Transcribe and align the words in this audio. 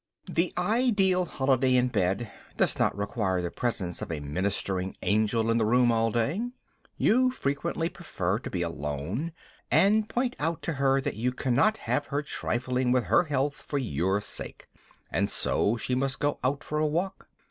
The 0.27 0.51
ideal 0.57 1.25
holiday 1.25 1.75
in 1.75 1.89
bed 1.89 2.31
does 2.57 2.79
not 2.79 2.97
require 2.97 3.39
the 3.39 3.51
presence 3.51 4.01
of 4.01 4.11
a 4.11 4.19
ministering 4.19 4.95
angel 5.03 5.51
in 5.51 5.59
the 5.59 5.63
room 5.65 5.91
all 5.91 6.09
day. 6.09 6.41
You 6.97 7.29
frequently 7.29 7.87
prefer 7.87 8.39
to 8.39 8.49
be 8.49 8.63
alone, 8.63 9.31
and 9.69 10.09
point 10.09 10.35
out 10.39 10.63
to 10.63 10.71
your 10.79 10.95
wife 10.95 11.03
that 11.03 11.17
you 11.17 11.31
cannot 11.31 11.77
have 11.77 12.07
her 12.07 12.23
trifling 12.23 12.91
with 12.91 13.03
her 13.03 13.25
health 13.25 13.53
for 13.57 13.77
your 13.77 14.21
sake, 14.21 14.67
and 15.11 15.29
so 15.29 15.77
she 15.77 15.93
must 15.93 16.17
go 16.17 16.39
out 16.43 16.63
for 16.63 16.79
a 16.79 16.87
walk. 16.87 17.27